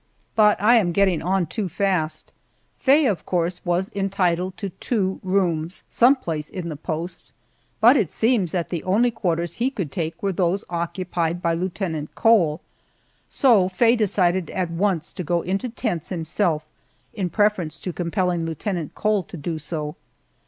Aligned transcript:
But 0.35 0.59
I 0.59 0.77
am 0.77 0.93
getting 0.93 1.21
on 1.21 1.45
too 1.45 1.69
fast. 1.69 2.33
Faye, 2.75 3.05
of 3.05 3.23
course, 3.23 3.63
was 3.63 3.91
entitled 3.93 4.57
to 4.57 4.69
two 4.69 5.19
rooms, 5.21 5.83
some 5.89 6.15
place 6.15 6.49
in 6.49 6.69
the 6.69 6.75
post, 6.75 7.31
but 7.79 7.95
it 7.95 8.09
seems 8.09 8.51
that 8.51 8.69
the 8.69 8.83
only 8.83 9.11
quarters 9.11 9.53
he 9.61 9.69
could 9.69 9.91
take 9.91 10.23
were 10.23 10.33
those 10.33 10.63
occupied 10.71 11.39
by 11.39 11.53
Lieutenant 11.53 12.15
Cole, 12.15 12.61
so 13.27 13.69
Faye 13.69 13.95
decided 13.95 14.49
at 14.49 14.71
once 14.71 15.11
to 15.13 15.23
go 15.23 15.43
into 15.43 15.69
tents 15.69 16.09
himself, 16.09 16.65
in 17.13 17.29
preference 17.29 17.79
to 17.81 17.93
compelling 17.93 18.43
Lieutenant 18.43 18.95
Cole 18.95 19.21
to 19.21 19.37
do 19.37 19.59
so. 19.59 19.95